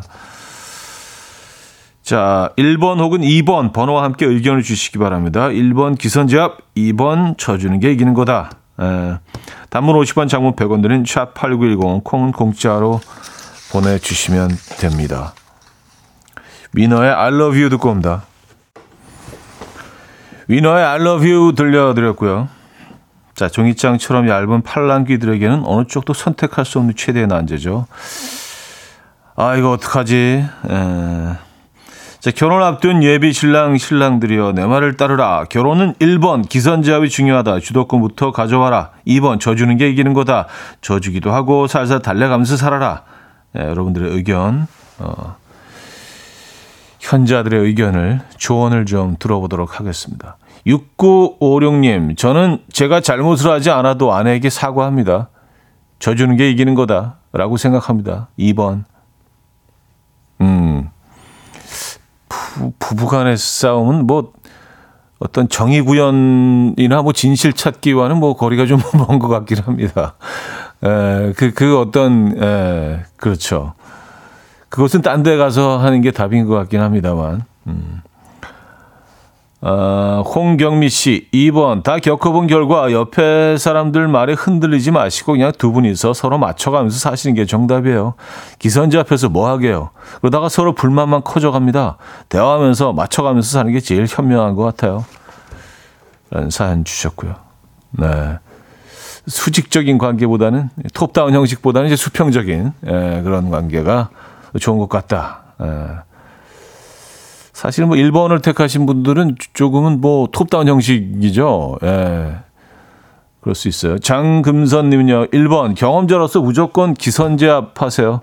[2.01, 5.49] 자, 1번 혹은 2번 번호와 함께 의견을 주시기 바랍니다.
[5.49, 8.51] 1번 기선제압, 2번 쳐주는 게 이기는 거다.
[8.81, 9.19] 예,
[9.69, 13.01] 단문 50원, 장문 100원 드는 샵8910 콩은 공짜로
[13.73, 15.33] 보내주시면 됩니다.
[16.71, 18.23] 위너의 I love you 듣고 옵니다.
[20.47, 22.49] 위너의 I love you 들려드렸고요.
[23.35, 27.87] 자, 종이장처럼 얇은 팔랑귀들에게는 어느 쪽도 선택할 수 없는 최대의 난제죠.
[29.35, 30.45] 아, 이거 어떡하지?
[30.69, 31.53] 에...
[32.19, 35.43] 자, 결혼 앞둔 예비 신랑, 신랑들이여, 내 말을 따르라.
[35.49, 37.59] 결혼은 1번, 기선제압이 중요하다.
[37.59, 38.91] 주도권부터 가져와라.
[39.05, 40.47] 2번, 져주는 게 이기는 거다.
[40.79, 43.03] 져주기도 하고 살살 달래가면서 살아라.
[43.51, 44.67] 네, 여러분들의 의견,
[44.99, 45.35] 어,
[47.03, 50.37] 현자들의 의견을, 조언을 좀 들어보도록 하겠습니다.
[50.65, 55.29] 6956님, 저는 제가 잘못을 하지 않아도 아내에게 사과합니다.
[55.99, 57.17] 져주는 게 이기는 거다.
[57.33, 58.29] 라고 생각합니다.
[58.39, 58.85] 2번.
[60.41, 60.89] 음.
[62.79, 64.31] 부, 부 간의 싸움은 뭐
[65.19, 70.15] 어떤 정의 구현이나 뭐 진실 찾기와는 뭐 거리가 좀 먼 것 같긴 합니다.
[70.83, 73.73] 에, 그, 그 어떤, 에, 그렇죠.
[74.73, 77.43] 그것은 딴 데 가서 하는 게 답인 것 같긴 합니다만.
[77.67, 78.01] 음.
[79.61, 81.83] 어, 홍경미 씨, 2번.
[81.83, 87.45] 다 겪어본 결과 옆에 사람들 말에 흔들리지 마시고 그냥 두 분이서 서로 맞춰가면서 사시는 게
[87.45, 88.15] 정답이에요.
[88.57, 89.91] 기선제 앞에서 뭐 하게요.
[90.21, 91.97] 그러다가 서로 불만만 커져갑니다.
[92.29, 95.05] 대화하면서 맞춰가면서 사는 게 제일 현명한 것 같아요.
[96.31, 97.35] 라는 사연 주셨고요.
[97.91, 98.39] 네.
[99.27, 104.09] 수직적인 관계보다는 톱다운 형식보다는 이제 수평적인 예, 그런 관계가
[104.59, 105.43] 좋은 것 같다.
[105.61, 105.67] 예.
[107.53, 111.77] 사실 뭐 1번을 택하신 분들은 조금은 뭐 톱다운 형식이죠.
[111.83, 112.37] 예.
[113.41, 113.99] 그럴 수 있어요.
[113.99, 118.21] 장금선 님은요, 1번 경험자로서 무조건 기선제압 하세요.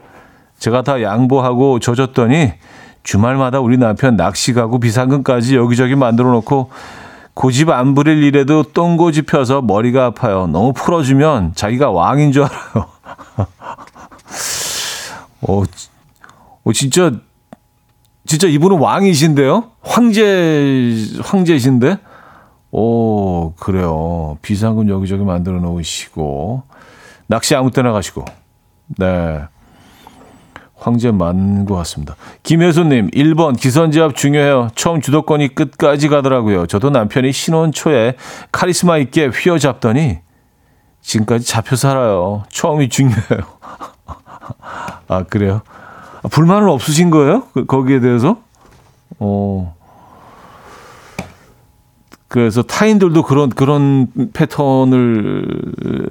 [0.59, 2.53] 제가 다 양보하고 져줬더니
[3.03, 6.71] 주말마다 우리 남편 낚시 가고 비상금까지 여기저기 만들어 놓고
[7.35, 10.47] 고집 안 부릴 일에도 똥고집 펴서 머리가 아파요.
[10.47, 12.87] 너무 풀어주면 자기가 왕인 줄 알아요.
[15.43, 15.65] 오,
[16.65, 17.13] 오, 진짜,
[18.27, 19.71] 진짜 이분은 왕이신데요?
[19.81, 21.99] 황제, 황제신데?
[22.73, 24.39] 오, 그래요.
[24.43, 26.63] 비상금 여기저기 만들어 놓으시고,
[27.27, 28.25] 낚시 아무 때나 가시고,
[28.99, 29.43] 네.
[30.81, 32.17] 황제 맞는 것 같습니다.
[32.43, 34.71] 김혜수님, 1번 기선제압 중요해요.
[34.75, 36.67] 처음 주도권이 끝까지 가더라고요.
[36.67, 38.15] 저도 남편이 신혼 초에
[38.51, 40.21] 카리스마 있게 휘어잡더니
[41.03, 42.45] 지금까지 잡혀 살아요.
[42.49, 43.41] 처음이 중요해요.
[45.09, 45.61] 아, 그래요?
[46.23, 47.45] 아, 불만은 없으신 거예요?
[47.53, 48.39] 그, 거기에 대해서?
[49.19, 49.75] 어.
[52.29, 56.09] 그래서 타인들도 그런, 그런 패턴을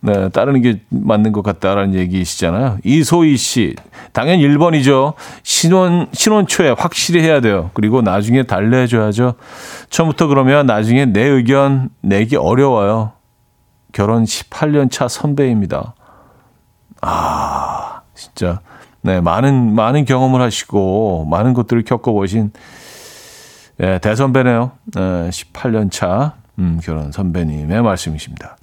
[0.00, 2.76] 네, 따르는 게 맞는 것 같다라는 얘기시잖아요.
[2.84, 3.74] 이소희 씨,
[4.12, 5.14] 당연 1번이죠.
[5.42, 7.70] 신혼, 신혼 초에 확실히 해야 돼요.
[7.72, 9.34] 그리고 나중에 달래줘야죠.
[9.88, 13.12] 처음부터 그러면 나중에 내 의견 내기 어려워요.
[13.92, 15.94] 결혼 18년 차 선배입니다.
[17.00, 18.60] 아, 진짜.
[19.04, 22.52] 네, 많은, 많은 경험을 하시고, 많은 것들을 겪어보신,
[23.80, 24.72] 예, 대선배네요.
[24.94, 28.56] 네, 18년 차, 음, 결혼 선배님의 말씀이십니다.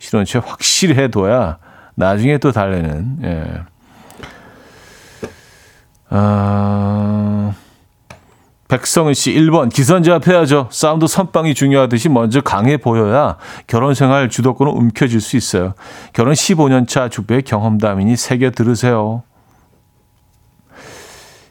[0.00, 1.58] 실혼체 확실히 해둬야
[1.94, 3.60] 나중에 또 달래는, 예.
[6.10, 7.54] 아,
[8.66, 10.66] 백성은 씨 1번 기선제압 해야죠.
[10.72, 13.36] 싸움도 선빵이 중요하듯이 먼저 강해 보여야
[13.68, 15.74] 결혼 생활 주도권을 움켜쥘 수 있어요.
[16.12, 19.22] 결혼 15년 차 주부의 경험담이니 새겨 들으세요.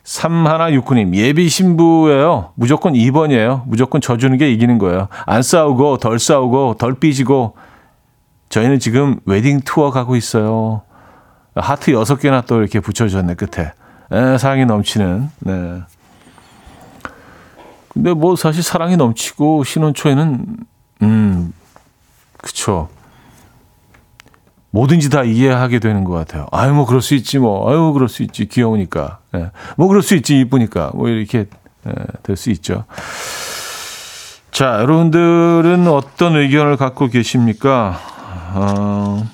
[0.06, 2.52] 3169님, 예비 신부예요.
[2.56, 3.64] 무조건 2번이에요.
[3.66, 5.08] 무조건 져주는 게 이기는 거예요.
[5.26, 7.56] 안 싸우고, 덜 싸우고, 덜 삐지고,
[8.50, 10.84] 저희는 지금 웨딩 투어 가고 있어요.
[11.56, 13.72] 하트 6개나 또 이렇게 붙여줬네, 끝에.
[14.12, 15.82] 에, 사랑이 넘치는, 네.
[17.90, 20.46] 근데 뭐 사실 사랑이 넘치고 신혼 초에는,
[21.02, 21.54] 음,
[22.38, 22.90] 그쵸.
[24.76, 26.48] 뭐든지 다 이해하게 되는 것 같아요.
[26.52, 27.72] 아유, 뭐, 그럴 수 있지, 뭐.
[27.72, 28.46] 아유, 그럴 수 있지.
[28.46, 29.20] 귀여우니까.
[29.36, 29.52] 예.
[29.78, 30.38] 뭐, 그럴 수 있지.
[30.42, 30.92] 이쁘니까.
[30.94, 31.46] 뭐, 이렇게,
[31.88, 31.92] 예,
[32.24, 32.84] 될수 있죠.
[34.52, 37.98] 자, 여러분들은 어떤 의견을 갖고 계십니까?
[38.54, 39.26] 어,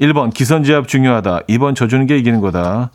[0.00, 1.40] 1번, 기선제압 중요하다.
[1.50, 2.90] 2번, 져주는 게 이기는 거다.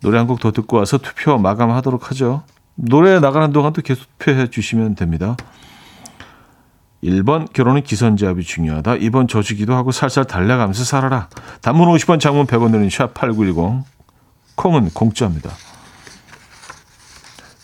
[0.00, 2.42] 노래 한 곡 더 듣고 와서 투표 마감하도록 하죠.
[2.74, 5.36] 노래 나가는 동안 또 계속 투표해 주시면 됩니다.
[7.06, 8.96] 1번 결혼은 기선제압이 중요하다.
[8.96, 11.28] 2번 져주기도 하고 살살 달려가면서 살아라.
[11.62, 13.82] 단문 50원 장문 100원 드는 샵8910
[14.56, 15.50] 콩은 공짜입니다.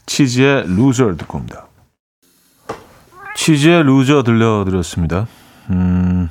[0.06, 1.66] 치즈의 Loser 듣고 옵니다.
[3.36, 5.26] 치즈의 Loser 들려드렸습니다.
[5.70, 6.28] 음,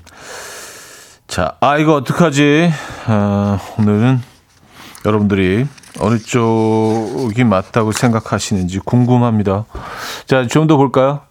[1.27, 2.71] 자, 아 이거 어떡하지?
[3.07, 4.21] 아, 오늘은
[5.05, 5.65] 여러분들이
[5.99, 9.65] 어느 쪽이 맞다고 생각하시는지 궁금합니다.
[10.27, 11.21] 자, 좀 더 볼까요?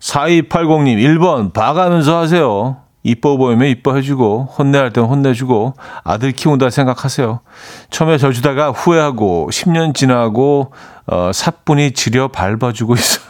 [0.00, 2.78] 4280님, 1번, 봐가면서 하세요.
[3.02, 7.40] 이뻐 보이면 이뻐해주고, 혼내야 할땐 혼내주고, 아들 키운다 생각하세요.
[7.90, 10.72] 처음에 져주다가 후회하고, 10년 지나고,
[11.06, 13.24] 어, 사뿐히 지려 밟아주고 있어요.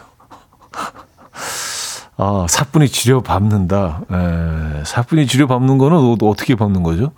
[2.17, 4.03] 아, 사뿐히 지려 밟는다.
[4.13, 7.13] 에, 사뿐히 지려 밟는 거는 어떻게 밟는 거죠?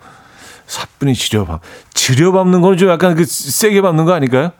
[0.65, 1.59] 사뿐히 지려 밟,
[1.93, 4.51] 지려 밟는 거는 좀 약간 그 세게 밟는 거 아닐까요?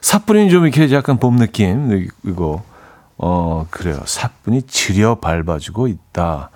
[0.00, 2.62] 사뿐히 좀 이렇게 약간 봄 느낌, 이거.
[3.18, 4.00] 어, 그래요.
[4.04, 6.50] 사뿐히 지려 밟아주고 있다.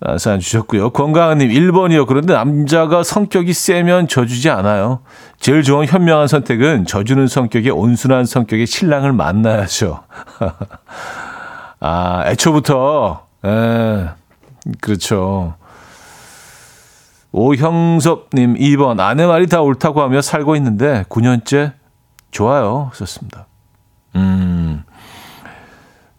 [0.00, 0.90] 아, 사연 주셨고요.
[0.90, 2.06] 건강한님 1번이요.
[2.06, 5.00] 그런데 남자가 성격이 세면 져주지 않아요.
[5.38, 10.04] 제일 좋은 현명한 선택은 져주는 성격의 온순한 성격의 신랑을 만나야죠.
[11.80, 14.08] 아, 애초부터, 에,
[14.80, 15.54] 그렇죠.
[17.32, 19.00] 오형섭님 2번.
[19.00, 21.72] 아내 말이 다 옳다고 하며 살고 있는데 9년째
[22.30, 22.90] 좋아요.
[22.94, 23.46] 썼습니다.
[24.16, 24.84] 음.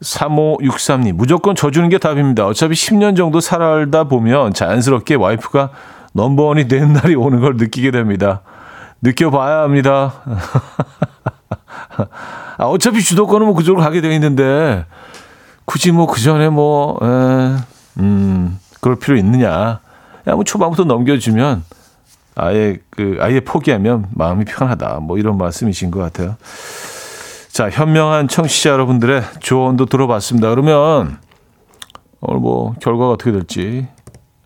[0.02, 2.46] 3563님, 무조건 져주는 게 답입니다.
[2.46, 5.70] 어차피 10년 정도 살다 보면 자연스럽게 와이프가
[6.14, 8.42] 넘버원이 되는 날이 오는 걸 느끼게 됩니다.
[9.02, 10.14] 느껴봐야 합니다.
[12.58, 14.86] 아, 어차피 주도권은 뭐 그쪽으로 가게 돼 있는데
[15.66, 17.06] 굳이 뭐 그 전에 뭐, 에,
[18.00, 19.80] 음, 그럴 필요 있느냐.
[20.28, 21.64] 야, 뭐 초반부터 넘겨주면
[22.36, 25.00] 아예 그, 아예 포기하면 마음이 편하다.
[25.02, 26.36] 뭐 이런 말씀이신 것 같아요.
[27.56, 30.50] 자, 현명한 청취자 여러분들의 조언도 들어봤습니다.
[30.50, 31.20] 그러면
[32.20, 33.88] 오늘 뭐 결과가 어떻게 될지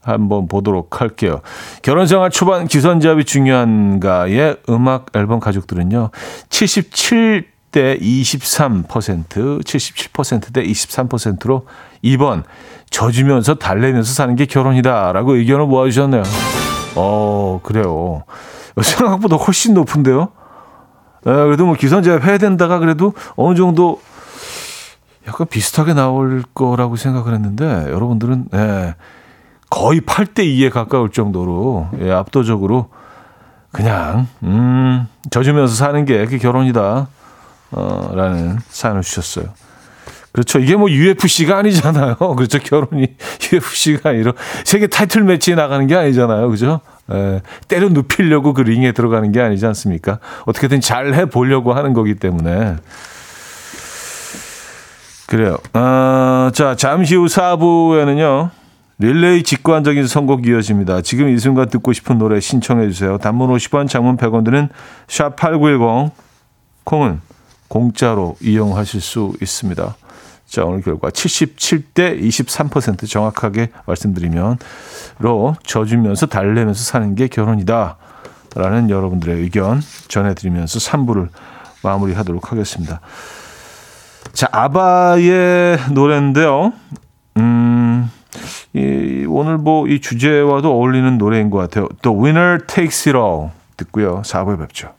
[0.03, 1.41] 한번 보도록 할게요.
[1.82, 6.12] 결혼 생활 초반 기선제압이 중요한가의 음악 앨범 가족들은요.
[6.49, 11.66] 77대 23%, 77%대 23%로
[12.03, 12.43] 2번
[12.91, 16.22] 져주면서 달래면서 사는 게 결혼이다라고 의견을 모아주셨네요.
[16.95, 18.24] 어, 그래요.
[18.80, 20.30] 생각보다 훨씬 높은데요.
[21.26, 24.01] 에, 그래도 뭐 기선제압 해야 된다가 그래도 어느 정도
[25.28, 28.95] 약간 비슷하게 나올 거라고 생각을 했는데 여러분들은 예,
[29.70, 32.89] 거의 8대 2에 가까울 정도로 예, 압도적으로
[33.72, 37.07] 그냥 음, 져주면서 사는 게 그게 결혼이다
[37.72, 39.45] 어, 라는 사연을 주셨어요.
[40.32, 40.59] 그렇죠.
[40.59, 42.15] 이게 뭐 UFC가 아니잖아요.
[42.36, 42.59] 그렇죠.
[42.59, 43.15] 결혼이
[43.51, 46.49] UFC가 아니라 세계 타이틀 매치에 나가는 게 아니잖아요.
[46.49, 46.82] 그죠?
[47.12, 50.20] 에, 때려 눕히려고 그 링에 들어가는 게 아니지 않습니까?
[50.45, 52.76] 어떻게든 잘 해보려고 하는 거기 때문에.
[55.28, 55.57] 그래요.
[55.74, 58.49] 어, 자, 잠시 후 4부에는요.
[58.97, 61.01] 릴레이 직관적인 선곡 이어집니다.
[61.01, 63.18] 지금 이 순간 듣고 싶은 노래 신청해 주세요.
[63.18, 64.70] 단문 50원, 장문 100원 드는
[65.07, 66.12] 샵8910
[66.84, 67.22] 콩은
[67.70, 69.95] 공짜로 이용하실 수 있습니다.
[70.49, 74.57] 자, 오늘 결과 77대 23% 정확하게 말씀드리면
[75.19, 77.97] 로 져주면서 달래면서 사는 게 결혼이다.
[78.55, 81.29] 라는 여러분들의 의견 전해드리면서 3부를
[81.83, 82.99] 마무리하도록 하겠습니다.
[84.33, 86.73] 자, 아바의 노래인데요.
[87.37, 88.09] 음,
[88.73, 91.87] 이, 오늘 뭐 이 주제와도 어울리는 노래인 것 같아요.
[92.01, 94.23] The Winner Takes It All 듣고요.
[94.23, 94.98] 4부에 뵙죠.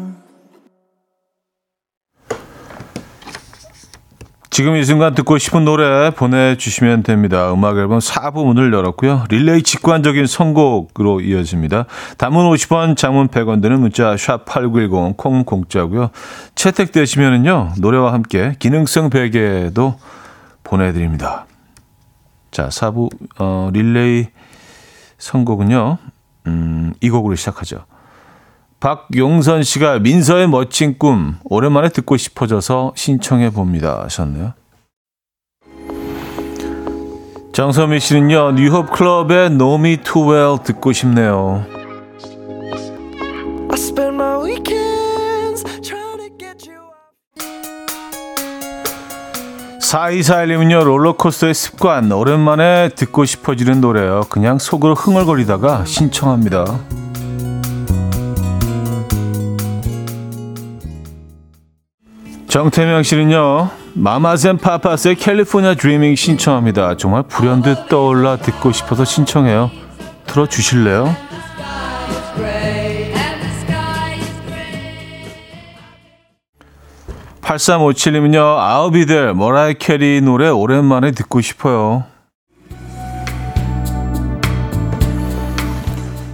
[4.51, 7.53] 지금 이 순간 듣고 싶은 노래 보내주시면 됩니다.
[7.53, 9.23] 음악 앨범 4부 문을 열었고요.
[9.29, 11.85] 릴레이 직관적인 선곡으로 이어집니다.
[12.17, 16.09] 단문 50원, 장문 100원 드는 문자 샵 8910 콩 공짜고요.
[16.55, 17.75] 채택되시면은요.
[17.77, 19.97] 노래와 함께 기능성 베개도
[20.65, 21.45] 보내드립니다.
[22.51, 24.27] 자, 4부 어, 릴레이
[25.17, 25.97] 선곡은요.
[26.47, 27.85] 음, 이 곡으로 시작하죠.
[28.81, 34.53] 박용선 씨가 민서의 멋진 꿈 오랜만에 듣고 싶어져서 신청해 봅니다 하셨네요.
[37.53, 41.63] 정선미 씨는요 뉴홉 클럽의 No Me Too Well 듣고 싶네요.
[49.79, 54.21] 4241님은요 롤러코스터의 습관 오랜만에 듣고 싶어지는 노래요.
[54.29, 57.00] 그냥 속으로 흥얼거리다가 신청합니다.
[62.51, 66.97] 정태명 씨는요 마마젠 파파스의 캘리포니아 드리밍 신청합니다.
[66.97, 69.71] 정말 불현듯 떠올라 듣고 싶어서 신청해요.
[70.27, 71.15] 들어주실래요?
[77.39, 82.03] (8357님은요) I'll Be There 머라이 캐리 노래 오랜만에 듣고 싶어요.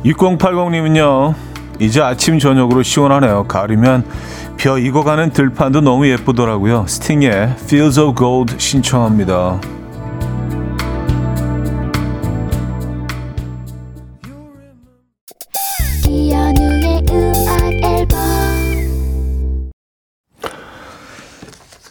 [0.03, 1.35] 6080님은요
[1.79, 3.43] 이제 아침 저녁으로 시원하네요.
[3.43, 6.85] 가을이면 벼 익어가는 들판도 너무 예쁘더라고요.
[6.87, 9.61] 스팅의 Fields of Gold 신청합니다.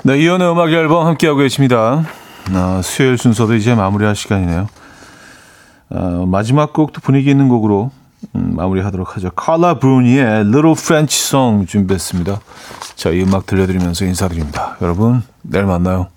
[0.05, 2.05] 네, 이연의 음악 앨범 함께하고 계십니다.
[2.53, 4.69] 아, 수요일 순서도 이제 마무리할 시간이네요.
[5.91, 7.91] 아, 마지막 곡도 분위기 있는 곡으로
[8.35, 9.31] 음, 마무리하도록 하죠.
[9.31, 12.41] 칼라 브루니의 Little French Song 준비했습니다.
[12.95, 14.77] 자, 이 음악 들려드리면서 인사드립니다.
[14.81, 16.09] 여러분, 내일 만나요.